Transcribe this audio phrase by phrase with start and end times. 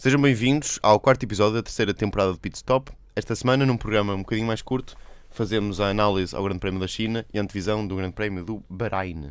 [0.00, 2.90] Sejam bem-vindos ao quarto episódio da terceira temporada de Pit Stop.
[3.14, 4.96] Esta semana, num programa um bocadinho mais curto,
[5.28, 8.64] fazemos a análise ao Grande Prémio da China e a antevisão do Grande Prémio do
[8.66, 9.30] Bahrein.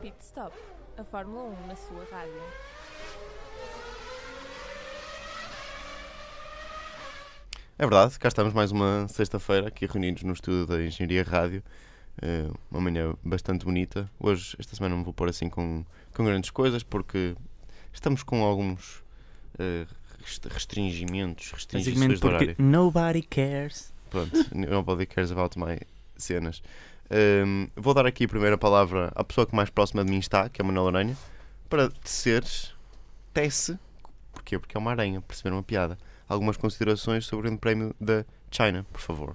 [0.00, 0.52] Pit Stop,
[0.96, 2.42] a Fórmula 1 na sua rádio.
[7.78, 11.62] É verdade, cá estamos mais uma sexta-feira aqui reunidos no estúdio da Engenharia Rádio.
[12.20, 14.10] Eh, uma manhã bastante bonita.
[14.18, 17.36] Hoje, esta semana, não vou pôr assim com, com grandes coisas porque
[17.92, 19.02] estamos com alguns
[20.22, 22.54] rest- restringimentos, restrições de horário.
[22.58, 23.92] nobody cares.
[24.10, 25.78] Pronto, nobody cares about my
[26.16, 26.62] cenas.
[27.10, 30.48] Hum, vou dar aqui a primeira palavra à pessoa que mais próxima de mim está,
[30.48, 31.16] que é a Manuela Aranha,
[31.68, 32.72] para teceres,
[33.32, 33.78] tece,
[34.32, 34.58] porquê?
[34.58, 35.98] Porque é uma aranha, perceberam uma piada.
[36.28, 39.34] Algumas considerações sobre o Grande Prémio da China, por favor.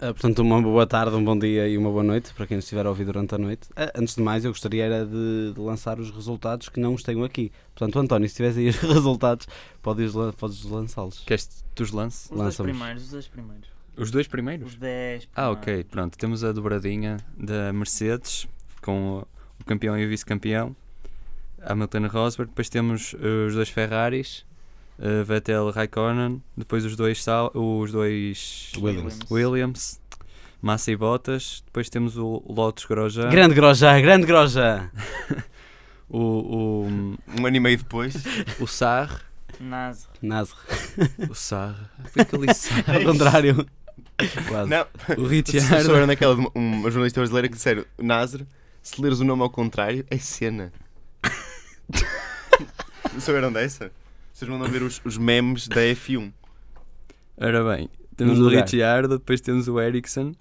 [0.00, 2.64] Ah, portanto, uma boa tarde, um bom dia e uma boa noite para quem nos
[2.64, 3.68] estiver a ouvir durante a noite.
[3.74, 7.02] Ah, antes de mais, eu gostaria era de, de lançar os resultados que não os
[7.02, 7.50] tenho aqui.
[7.74, 9.48] Portanto, António, se tivesse aí os resultados,
[9.82, 11.20] podes, podes lançá-los.
[11.26, 12.32] Queres que os lance?
[12.32, 13.68] Os dois primeiros, os dois primeiros.
[13.96, 14.68] Os dois primeiros?
[14.68, 15.82] Os 10 Ah, ok.
[15.84, 18.46] Pronto, temos a dobradinha da Mercedes
[18.80, 20.76] com o- campeão e o vice-campeão,
[21.60, 22.50] Hamilton e Rosberg.
[22.50, 24.46] Depois temos eh, os dois Ferraris,
[24.98, 26.42] eh, Vettel Raikkonen.
[26.56, 29.18] Depois os dois, Sal- os dois Williams.
[29.30, 30.00] Williams,
[30.60, 31.62] Massa e Bottas.
[31.66, 34.90] Depois temos o Lotus Grosjean, Grande Grosjean, grande Grosjean!
[36.08, 38.14] o, o, Um ano e meio depois,
[38.60, 39.16] o Sarre.
[39.60, 40.08] Nasr.
[40.22, 40.54] Nasr.
[41.28, 42.96] O que eu li Sarre?
[42.98, 43.66] Ao contrário.
[44.48, 44.70] Quase.
[44.70, 45.84] não, O Ricciardo.
[45.84, 48.42] souberam naquela de uma- uma jornalista brasileira que disseram Nasr,
[48.82, 50.72] se leres o nome ao contrário, é cena.
[53.20, 53.90] souberam dessa?
[54.38, 56.32] Vocês mandam ver os, os memes da F1.
[57.38, 58.60] Ora bem, temos o lugar.
[58.60, 60.32] Ricciardo, depois temos o Ericsson.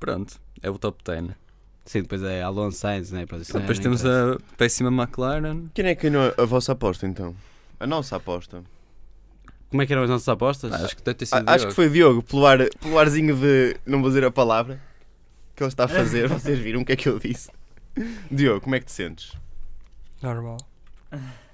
[0.00, 1.32] Pronto, é o top 10.
[1.84, 3.26] Sim, depois é Alonso Sainz, né?
[3.38, 4.38] Isso Depois nem temos interessa.
[4.54, 5.66] a péssima McLaren.
[5.74, 7.36] Quem é que ganhou a vossa aposta então?
[7.78, 8.64] A nossa aposta.
[9.68, 10.72] Como é que eram as nossas apostas?
[10.72, 11.44] Ah, acho que deve ter sido.
[11.46, 11.74] Ah, acho que Diogo.
[11.74, 14.80] foi Diogo, pelo, ar, pelo arzinho de não vou dizer a palavra
[15.54, 16.28] que ele está a fazer.
[16.32, 17.50] Vocês viram o que é que eu disse?
[18.30, 19.36] Diogo, como é que te sentes?
[20.22, 20.56] Normal.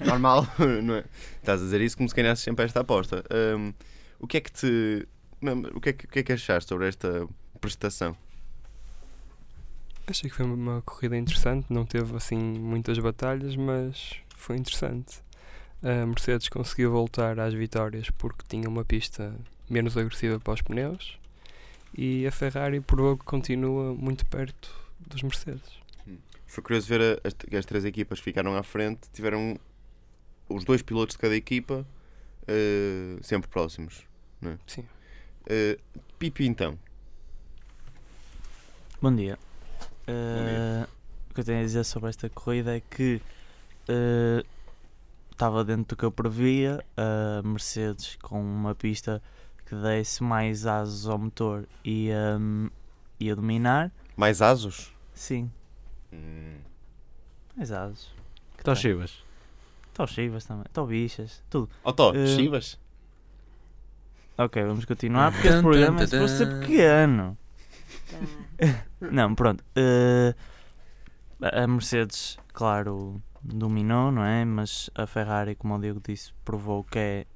[0.00, 0.46] Normal,
[0.82, 1.04] não é?
[1.36, 3.24] Estás a dizer isso como se ganhasses sempre esta aposta.
[3.56, 3.72] Hum,
[4.18, 5.08] o que é que te.
[5.74, 7.26] O que é que, o que é que achaste sobre esta
[7.60, 8.16] prestação?
[10.06, 15.20] Achei que foi uma corrida interessante, não teve assim muitas batalhas, mas foi interessante.
[15.82, 19.34] A Mercedes conseguiu voltar às vitórias porque tinha uma pista
[19.68, 21.18] menos agressiva para os pneus
[21.96, 25.78] e a Ferrari provou que continua muito perto dos Mercedes.
[26.48, 29.60] Foi curioso ver as, as três equipas ficaram à frente, tiveram
[30.48, 31.86] os dois pilotos de cada equipa
[32.46, 34.06] eh, sempre próximos.
[34.40, 34.58] Não é?
[34.66, 34.84] Sim.
[35.46, 35.78] Eh,
[36.18, 36.78] Pipi, então.
[39.00, 39.38] Bom dia.
[40.06, 40.14] dia.
[40.14, 40.86] Eh,
[41.30, 43.20] o que eu tenho a dizer sobre esta corrida é que
[45.30, 46.82] estava dentro do que eu previa.
[46.96, 49.22] A Mercedes com uma pista
[49.66, 52.70] que desse mais asos ao motor ia, hum,
[53.20, 53.92] ia dominar.
[54.16, 54.94] Mais asos?
[55.12, 55.50] Sim,
[56.12, 56.56] Hum.
[57.56, 58.12] mais asos.
[58.56, 58.74] Que tem?
[58.74, 59.24] Chivas.
[59.94, 60.64] Tochivas também.
[60.72, 61.70] Tobichas, tudo.
[61.82, 62.78] Otó, Eh, Chivas?
[64.36, 67.36] Ok, vamos continuar porque este programa é suposto ser pequeno.
[69.00, 69.64] Não, pronto.
[71.42, 74.44] a a Mercedes, claro, dominou, não é?
[74.44, 77.26] Mas a Ferrari, como o Diego disse, provou que é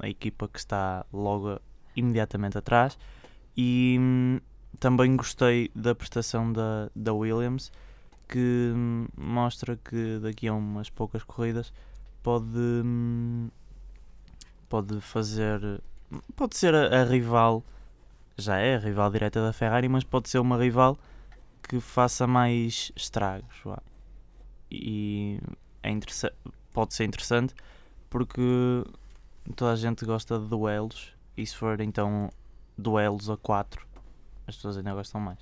[0.00, 1.60] a equipa que está logo
[1.96, 2.98] imediatamente atrás.
[3.56, 4.40] E hum,
[4.78, 7.70] também gostei da prestação da, da Williams,
[8.30, 8.72] que
[9.16, 11.72] mostra que daqui a umas poucas corridas
[12.22, 13.48] pode, hum,
[14.68, 15.82] pode fazer.
[16.36, 17.64] Pode ser a, a rival,
[18.38, 20.96] já é a rival direta da Ferrari, mas pode ser uma rival
[21.62, 23.64] que faça mais estragos.
[24.70, 25.40] E
[25.82, 25.90] é
[26.72, 27.52] pode ser interessante
[28.08, 28.84] porque
[29.56, 32.30] toda a gente gosta de duelos e se for então
[32.78, 33.84] duelos a 4,
[34.46, 35.38] as pessoas ainda gostam mais.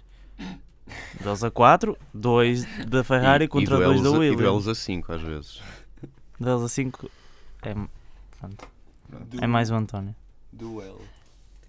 [1.20, 4.38] Duelos a 4, dois da Ferrari E- contra e dois da duelos a- Williams.
[4.40, 5.62] E duelos a 5 às vezes.
[6.38, 7.10] Duelos a 5
[7.62, 7.74] é,
[8.38, 8.68] pronto,
[9.40, 10.14] é mais o António.
[10.52, 11.00] Duelo.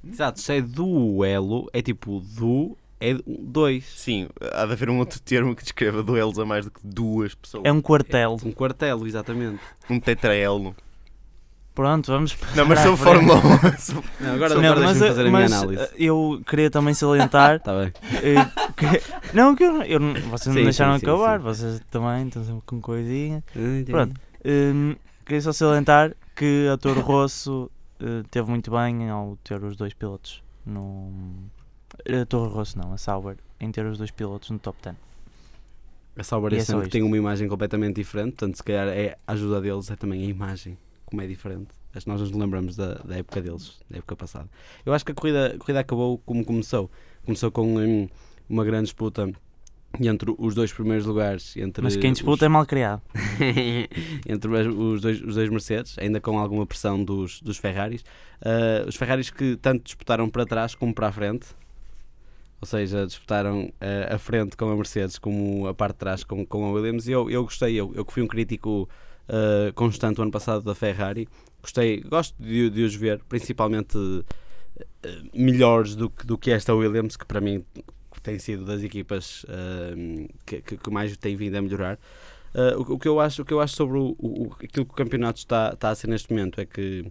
[0.08, 3.86] Exato, se é duelo, é tipo du, é dois.
[3.86, 7.36] Sim, há de haver um outro termo que descreva duelos a mais do que duas
[7.36, 7.66] pessoas.
[7.66, 8.38] É um quartel.
[8.44, 9.60] Um quartelo, exatamente.
[9.90, 10.76] Um tetraelo.
[11.80, 12.98] Pronto, vamos Não, mas frente.
[12.98, 13.80] Fórmula 1.
[13.80, 15.82] sobre- Não, agora, Não, agora mas, fazer a minha mas, análise.
[15.84, 17.94] eh, eu queria também salientar Está bem.
[18.16, 18.46] eh,
[18.76, 21.44] que- não que eu, eu não- vocês não Sim, me deixaram sim, acabar, sim.
[21.46, 23.42] vocês também estão sempre com coisinha.
[23.54, 23.86] Pronto.
[23.92, 24.22] Pronto.
[24.46, 24.96] Hum,
[25.26, 27.72] queria só salientar que a Toro Rosso
[28.02, 31.10] eh, teve muito bem ao ter os dois pilotos no.
[32.10, 34.98] A Toro Rosso não, a Sauber, em ter os dois pilotos no top 10.
[36.18, 39.62] A Sauber é sempre tem uma imagem completamente diferente, portanto, se calhar é, a ajuda
[39.62, 40.78] deles é também a imagem,
[41.10, 41.68] como é diferente.
[41.94, 44.48] Acho que nós nos lembramos da, da época deles, da época passada.
[44.86, 46.90] Eu acho que a corrida, a corrida acabou como começou.
[47.26, 48.08] Começou com hum,
[48.48, 49.32] uma grande disputa
[50.00, 51.58] entre os dois primeiros lugares.
[51.58, 53.02] Entre Mas quem os- disputa é mal criado.
[54.28, 58.04] entre os os dois, os dois Mercedes, ainda com alguma pressão dos, dos Ferraris.
[58.42, 61.48] Ah, os Ferraris que tanto disputaram para trás como para a frente,
[62.62, 66.46] ou seja, disputaram ah, a frente com a Mercedes como a parte de trás com,
[66.46, 67.08] com a Williams.
[67.08, 68.88] E eu, eu gostei, eu, eu que fui um crítico
[69.30, 71.28] ah, constante o ano passado da Ferrari,
[71.62, 77.16] gostei, gosto de, de os ver, principalmente ah, melhores do que, do que esta Williams,
[77.16, 77.64] que para mim
[78.22, 79.94] tem sido das equipas ah,
[80.46, 81.98] que, que, mais tem vindo a melhorar.
[82.54, 84.92] Uh, o, o que eu acho, o que eu acho sobre o, o- aquilo que
[84.92, 87.06] o campeonato está, está a ser neste momento é que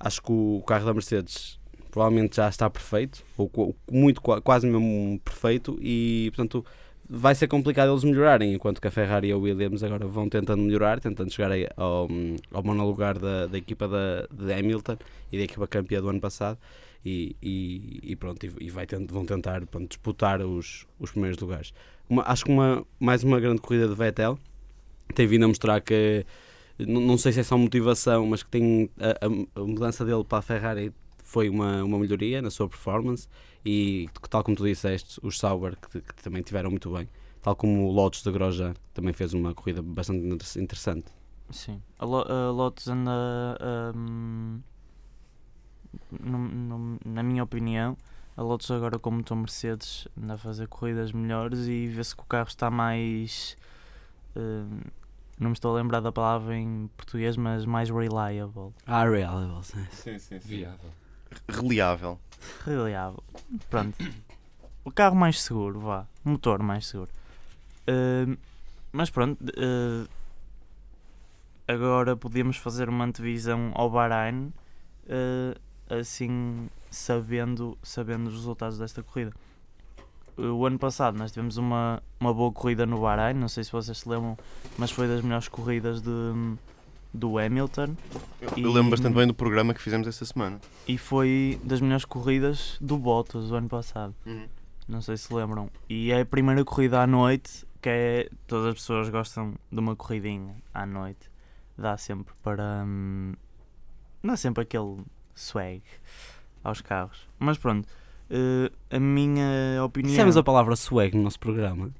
[0.00, 1.60] acho que o, carro da Mercedes
[1.92, 6.64] provavelmente já está perfeito, ou muito, qua- quase mesmo perfeito, e portanto
[7.12, 10.62] vai ser complicado eles melhorarem, enquanto que a Ferrari e a Williams agora vão tentando
[10.62, 12.08] melhorar, tentando chegar ao,
[12.52, 14.96] ao monolugar da, da equipa da, de Hamilton
[15.32, 16.56] e da equipa campeã do ano passado.
[17.04, 21.74] E, e, e pronto, e, vai vão tentar pronto, disputar os, os primeiros lugares.
[22.08, 24.38] Uma- acho que uma, mais uma grande corrida de Vettel,
[25.14, 26.24] tem vindo a mostrar que
[26.78, 29.26] não, sei se é só motivação, mas que tem a-
[29.60, 30.92] a mudança dele para a Ferrari
[31.30, 33.28] foi uma, uma melhoria na sua performance
[33.64, 37.08] e tal como tu disseste, os Sauber que, que também tiveram muito bem,
[37.40, 41.06] tal como o Lotus de Grosjean também fez uma corrida bastante inter- interessante.
[41.50, 41.80] Sim.
[41.98, 43.10] A, Lo a Lotus anda.
[43.94, 44.60] hum,
[46.10, 47.96] num- num- na minha opinião,
[48.36, 52.26] a Lotus agora, como motor Mercedes, anda a fazer corridas melhores e vê-se que o
[52.26, 53.56] carro está mais.
[54.36, 54.80] hum,
[55.38, 58.72] não me estou a lembrar da palavra em português, mas mais reliable.
[58.86, 59.64] Ah, reliable.
[59.90, 60.90] Sim, sim, Viável.
[61.48, 62.18] Reliável.
[62.64, 63.22] Reliável.
[63.68, 63.96] Pronto.
[64.84, 66.06] O carro mais seguro, vá.
[66.24, 67.10] Motor mais seguro.
[67.88, 68.36] Hum,
[68.92, 69.38] mas pronto.
[69.56, 70.06] eh,
[71.68, 74.52] agora podemos fazer uma antevisão ao Bahrein.
[75.08, 75.56] eh,
[76.00, 79.32] assim, sabendo, sabendo os resultados desta corrida.
[80.38, 83.34] O ano passado nós tivemos uma, uma boa corrida no Bahrein.
[83.34, 84.38] Não sei se vocês se lembram,
[84.78, 86.56] mas foi das melhores corridas de,
[87.12, 87.96] do Hamilton.
[88.40, 90.60] Eu, E- eu lembro bastante bem do programa que fizemos essa semana.
[90.86, 94.14] E foi das melhores corridas do Bottas do ano passado.
[94.26, 94.46] Uhum.
[94.88, 95.70] Não sei se lembram.
[95.88, 98.28] E é a primeira corrida à noite, que é.
[98.46, 101.30] Todas as pessoas gostam de uma corridinha à noite.
[101.78, 102.82] Dá sempre para.
[102.86, 103.32] hum,
[104.22, 104.98] dá sempre aquele
[105.34, 105.82] swag
[106.62, 107.26] aos carros.
[107.38, 107.88] Mas pronto,
[108.28, 110.10] eh, a minha opinião.
[110.10, 111.90] Dissemos a palavra swag no nosso programa.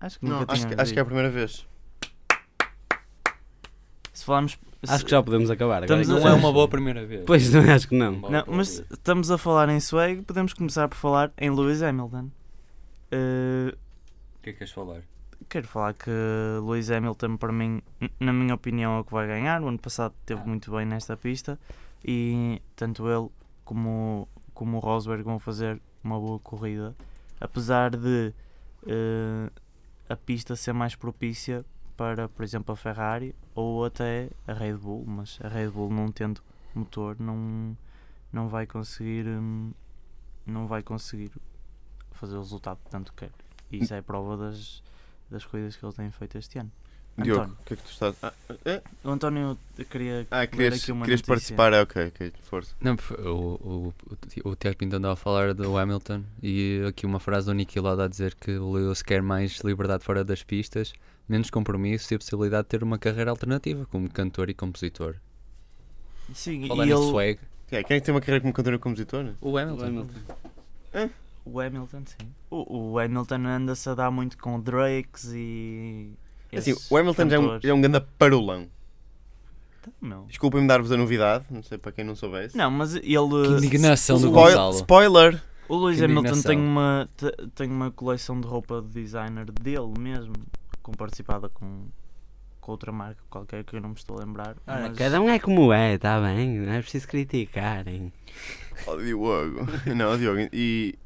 [0.00, 1.66] Acho que Não, nunca acho, que, acho que é a primeira vez.
[4.20, 4.58] Se falarmos.
[4.82, 5.82] Acho se- que já podemos acabar.
[5.84, 7.24] Agora a- Não é uma boa primeira vez.
[7.26, 8.12] Pois não, acho que não.
[8.12, 8.90] Não, boa mas vez.
[8.92, 12.28] estamos a falar em swag, podemos começar por falar em Lewis Hamilton.
[13.10, 13.74] Eh,
[14.38, 15.00] O que é que queres falar?
[15.48, 16.10] Quero falar que
[16.62, 17.80] Lewis Hamilton, para mim,
[18.20, 19.62] na minha opinião, é o que vai ganhar.
[19.62, 21.58] O ano passado esteve muito bem nesta pista
[22.04, 23.28] e tanto ele
[23.64, 26.94] como, como o Rosberg vão fazer uma boa corrida.
[27.40, 28.32] Apesar de
[28.86, 29.50] eh,
[30.08, 31.64] a pista ser mais propícia
[32.00, 36.10] para, por exemplo, a Ferrari ou até a Red Bull, mas a Red Bull não
[36.10, 36.40] tendo
[36.74, 37.76] motor não,
[38.32, 39.74] não vai conseguir hum,
[40.46, 41.30] não vai conseguir
[42.12, 43.30] fazer o resultado que tanto quer.
[43.70, 44.82] E isso é prova das,
[45.28, 46.72] das corridas que ele tem feito este ano.
[47.18, 47.58] Diogo, António.
[47.60, 48.16] o que é que tu estás.
[48.22, 48.32] Ah,
[48.64, 48.82] é?
[49.04, 49.58] O António
[49.90, 51.26] queria ah querias, aqui uma querias notícia.
[51.26, 51.72] participar?
[51.72, 52.74] É ok, ok, força.
[52.80, 53.94] Não, o, o,
[54.44, 57.78] o, o Tiago Pinto andava a falar do Hamilton e aqui uma frase do Niki
[57.78, 60.92] Lauda a dizer que o Lewis quer mais liberdade fora das pistas,
[61.28, 65.16] menos compromisso e a possibilidade de ter uma carreira alternativa como cantor e compositor.
[66.34, 68.74] Sim, Falando e ele, swag, Quem é, quem é que tem uma carreira como cantor
[68.74, 69.26] e compositor?
[69.40, 70.06] o Hamilton.
[71.44, 72.32] o Hamilton, sim.
[72.50, 76.12] O, o Hamilton anda-se a dar muito com Drakes e.
[76.52, 78.68] Assim, o Hamilton já é um, já é um grande parolão.
[80.00, 80.24] Meu.
[80.28, 82.56] Desculpem-me dar-vos a novidade, não sei para quem não soubesse.
[82.56, 83.04] Não, mas ele.
[83.04, 84.74] Que indignação do Spoil- Gonçalo.
[84.76, 85.42] spoiler!
[85.68, 89.92] O Lewis Que Hamilton tem uma, te- tem uma coleção de roupa de designer dele
[89.98, 90.32] mesmo,
[90.82, 91.84] com participada com,
[92.60, 94.56] com outra marca qualquer que eu não me estou a lembrar.
[94.66, 96.58] Ora, mas- cada um é como é, está bem?
[96.58, 98.12] Não é preciso criticarem.
[98.86, 99.66] Oh, Diogo.
[99.94, 100.98] Não, Diogo, e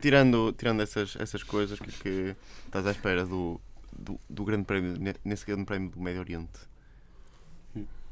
[0.00, 3.60] tirando, tirando essas, essas coisas que, que estás à espera do,
[3.98, 6.58] do, do grande prémio, ne- nesse grande prémio do Médio Oriente.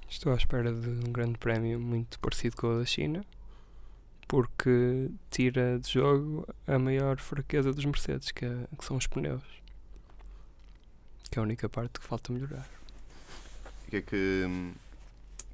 [0.08, 3.24] Estou à espera de um grande prémio muito parecido com o da China,
[4.28, 9.42] porque tira de jogo a maior fraqueza dos Mercedes, que, é- que são os pneus.
[11.30, 12.68] Que é a única parte que falta melhorar.
[13.86, 14.44] O que é que.
[14.46, 14.72] hum,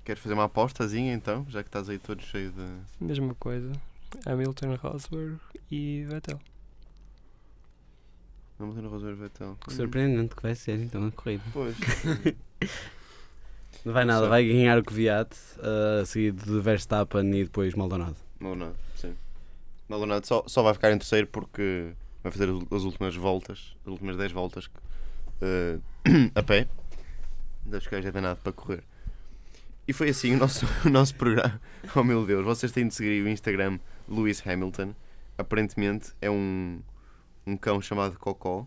[0.04, 1.46] Queres fazer uma apostazinha então?
[1.48, 2.66] Já que estás aí todo cheio de.
[3.00, 3.70] Mesma coisa,
[4.26, 5.38] Hamilton, Rosberg
[5.70, 6.40] e Vettel.
[8.60, 9.56] Hamilton, Rosberg, Vettel.
[9.66, 11.42] Que surpreendente que vai ser então a corrida.
[11.52, 11.76] Pois.
[13.84, 14.28] Não vai Não nada, sei.
[14.28, 18.16] vai ganhar o Kvyat, uh, seguido de Verstappen e depois Maldonado.
[18.38, 19.14] Maldonado, sim.
[19.88, 23.90] Maldonado só, só vai ficar em terceiro porque vai fazer as- as últimas voltas, as
[23.90, 24.70] últimas 10 voltas
[25.40, 25.78] eh,
[26.34, 26.68] a pé.
[27.64, 28.82] Deve ficar já danado para correr.
[29.88, 31.60] E foi assim o nosso, o nosso programa.
[31.96, 34.94] Oh meu Deus, vocês têm de seguir o Instagram Lewis Hamilton.
[35.38, 36.80] Aparentemente é um,
[37.50, 38.66] um cão chamado Cocó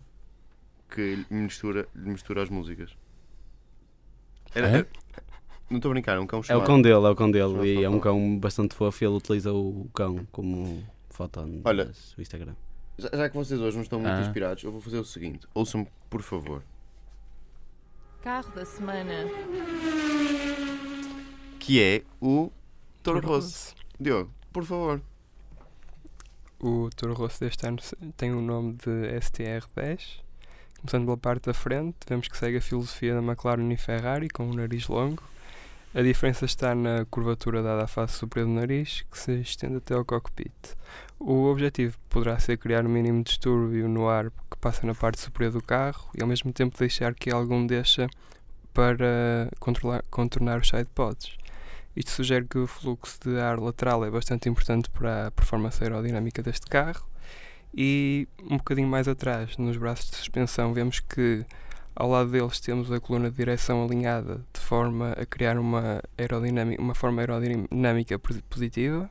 [0.90, 2.96] que lhe mistura, lhe mistura as músicas.
[4.54, 4.70] Era- É?
[4.76, 4.88] era-
[5.70, 6.66] não estou a brincar, é um cão É o chamado.
[6.66, 7.80] cão dele, é o cão dele.
[7.80, 11.86] E é um cão bastante fofo e ele utiliza o cão como foto no Olha.
[12.16, 12.54] no Instagram.
[12.98, 14.20] Já, já que vocês hoje não estão muito Ah.
[14.20, 16.62] inspirados, eu vou fazer o seguinte: ouçam-me, por favor.
[18.22, 19.24] Carro da semana.
[21.58, 22.50] Que é o
[23.02, 23.74] Toro Rosso.
[23.98, 25.00] Diogo, por favor.
[26.66, 27.76] O Toro Rosso deste ano
[28.16, 30.20] tem o nome de STR10.
[30.80, 34.46] Começando pela parte da frente, vemos que segue a filosofia da McLaren e Ferrari, com
[34.46, 35.22] um nariz longo.
[35.94, 39.92] A diferença está na curvatura dada à face superior do nariz, que se estende até
[39.92, 40.54] ao cockpit.
[41.20, 45.52] O objetivo poderá ser criar o mínimo distúrbio no ar que passa na parte superior
[45.52, 48.08] do carro e ao mesmo tempo deixar que algum deixa
[48.72, 51.36] para controlar, contornar os sidepods.
[51.96, 56.42] Isto sugere que o fluxo de ar lateral é bastante importante para a performance aerodinâmica
[56.42, 57.06] deste carro.
[57.72, 61.44] E um bocadinho mais atrás, nos braços de suspensão, vemos que
[61.94, 66.82] ao lado deles temos a coluna de direção alinhada de forma a criar uma, aerodinâmica,
[66.82, 69.08] uma forma aerodinâmica posi- positiva.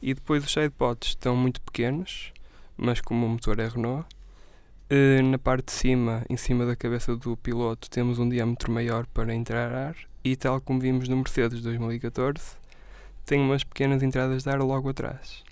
[0.00, 2.32] E depois os sidepods estão muito pequenos,
[2.76, 4.06] mas como o motor é Renault.
[4.88, 9.06] Eh, Na parte de cima, em cima da cabeça do piloto, temos um diâmetro maior
[9.08, 12.56] para entrar ar e tal como vimos no Mercedes 2014,
[13.24, 15.42] tem umas pequenas entradas de ar logo atrás.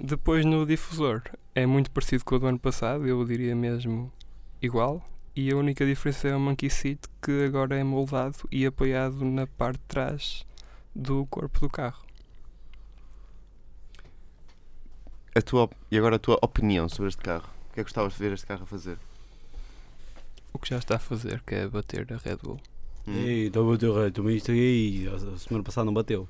[0.00, 1.22] Depois no difusor
[1.54, 4.12] é muito parecido com o do ano passado, eu diria mesmo
[4.60, 9.24] igual, e a única diferença é o monkey seat que agora é moldado e apoiado
[9.24, 10.46] na parte de trás
[10.94, 12.04] do corpo do carro.
[15.34, 17.48] A tua, e agora a tua opinião sobre este carro.
[17.70, 18.98] O que é que gostavas de ver este carro a fazer?
[20.52, 22.60] O que já está a fazer, que é bater a Red Bull.
[23.06, 23.14] Hum?
[23.24, 26.28] Ei, estou a bater reto, mas isto aí, a semana passada não bateu.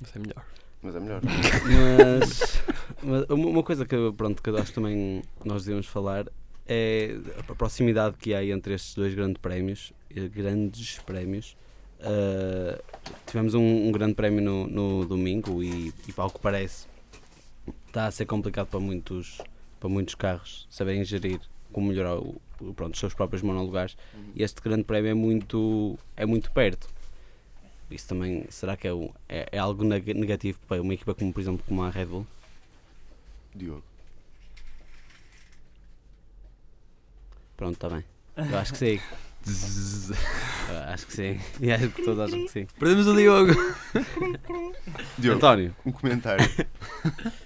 [0.00, 0.44] Mas é melhor.
[0.82, 1.20] Mas é melhor.
[1.24, 2.62] Mas,
[3.02, 6.26] mas uma coisa que, pronto, que eu acho que também nós devemos falar
[6.66, 9.92] é a proximidade que há entre estes dois grandes prémios,
[10.32, 11.56] grandes prémios.
[12.00, 12.82] Uh,
[13.26, 16.86] tivemos um, um grande prémio no, no domingo e, e para o que parece
[17.86, 19.38] está a ser complicado para muitos,
[19.80, 21.40] para muitos carros saberem gerir
[21.72, 22.40] como melhorar o-
[22.74, 23.96] pronto, os seus próprios monolugares
[24.34, 26.88] e este grande prémio é muito, é muito perto.
[27.90, 31.32] Isso também, será que é, o- é, é algo neg- negativo para uma equipa como,
[31.32, 32.26] por exemplo, como a Red Bull?
[33.54, 33.82] Diogo.
[37.56, 38.04] Pronto, está bem.
[38.36, 39.00] Eu acho que sim.
[40.70, 41.40] Eu acho que sim.
[41.60, 42.66] E acho que todos acham que sim.
[42.78, 43.52] Perdemos o Diogo.
[45.18, 46.44] Diogo, António, um comentário.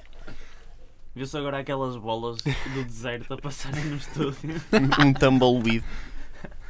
[1.18, 2.36] Viu-se agora aquelas bolas
[2.74, 4.54] do deserto a passarem no estúdio.
[4.72, 5.84] um, um tumbleweed.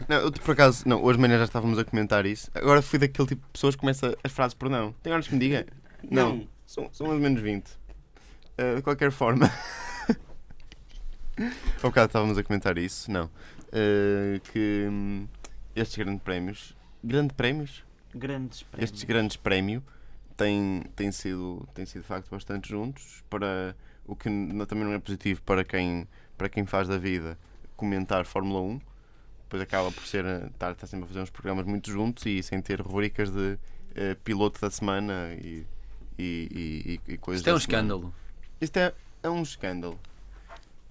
[0.09, 2.51] Não, eu, por acaso, não, hoje de manhã já estávamos a comentar isso.
[2.55, 4.93] Agora fui daquele tipo de pessoas que começa as frases por não.
[5.03, 5.67] Tem horas que me diga?
[6.03, 6.49] Não.
[6.65, 7.69] São, são mais ou menos 20.
[7.69, 9.53] Uh, de qualquer forma.
[11.37, 13.27] Há bocado estávamos a comentar isso, não.
[13.27, 15.29] Uh, que hum,
[15.77, 16.75] estes grandes prémios.
[17.05, 17.85] Grandes prémios?
[18.15, 18.91] Grandes prémios.
[18.91, 19.83] Estes grandes prémios
[20.39, 23.23] têm, têm, sido, têm sido de facto bastante juntos.
[23.29, 23.77] Para
[24.09, 24.29] o que
[24.67, 27.39] também não é positivo para quem, para quem faz da vida
[27.77, 28.81] comentar Fórmula 1.
[29.45, 32.43] Depois acaba por ser eh, estar, estar sempre a fazer uns programas muito juntos e
[32.43, 33.57] sem ter rubricas de
[33.95, 35.65] eh, piloto da semana e,
[36.19, 37.83] e, e, e coisas Isto é um semana.
[37.89, 38.15] escândalo.
[38.61, 39.99] Isto é, é um escândalo.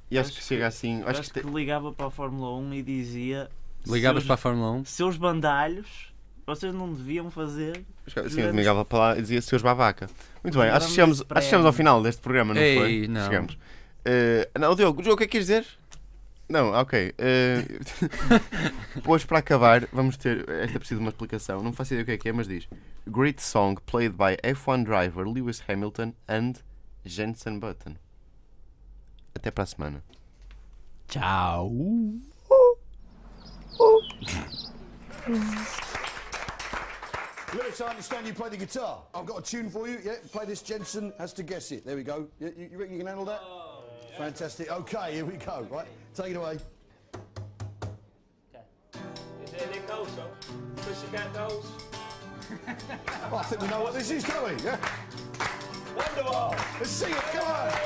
[0.09, 1.01] E acho, Acho que chega assim.
[1.03, 3.49] Acho, Acho que, que te- ligava para a Fórmula 1 e dizia:
[3.85, 4.85] Ligavas seus, para a Fórmula 1.
[4.85, 6.13] seus bandalhos,
[6.47, 7.83] vocês não deviam fazer.
[8.15, 10.09] Assim, eu ligava para lá e dizia seus babaca.
[10.41, 13.07] Muito bem, acho que, chegamos, acho que chegamos ao final deste programa, não Ei, foi?
[13.09, 13.25] não.
[13.25, 13.57] Chegamos.
[14.05, 15.65] Eh, não, Diogo, Diogo, o que é que queres dizer?
[16.47, 17.13] Não, ok.
[17.17, 17.65] eh,
[19.05, 20.49] hoje, para acabar, vamos ter.
[20.49, 21.61] Esta precisa de uma explicação.
[21.61, 22.69] Não faço ideia o que é que é, mas diz:
[23.05, 26.53] Great song played by F1 driver Lewis Hamilton and
[27.05, 27.95] Jensen Button.
[29.35, 30.01] Até para a semana.
[31.09, 31.69] Tchau.
[37.53, 39.03] Lewis, I understand you play the guitar.
[39.13, 39.99] I've got a tune for you.
[40.03, 40.61] Yeah, play this.
[40.61, 41.85] Jensen has to guess it.
[41.85, 42.27] There we go.
[42.39, 43.41] You, you, you reckon you can handle that?
[44.17, 44.69] Fantastic.
[44.69, 45.65] Okay, here we go.
[45.69, 46.57] Right, take it away.
[49.47, 49.65] okay
[53.31, 54.63] Oh, I think we know what this is, don't we?
[54.63, 54.77] Yeah.
[55.95, 56.55] Wonderful.
[56.79, 57.17] Let's sing it.
[57.17, 57.76] Come on.